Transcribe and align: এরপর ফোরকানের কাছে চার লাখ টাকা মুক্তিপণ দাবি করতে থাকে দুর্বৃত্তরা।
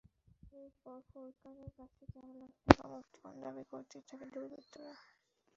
এরপর 0.53 0.97
ফোরকানের 1.09 1.71
কাছে 1.77 2.03
চার 2.13 2.29
লাখ 2.35 2.51
টাকা 2.63 2.83
মুক্তিপণ 2.93 3.33
দাবি 3.43 3.63
করতে 3.71 3.97
থাকে 4.07 4.25
দুর্বৃত্তরা। 4.33 4.93